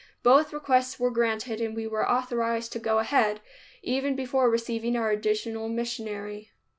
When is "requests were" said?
0.51-1.11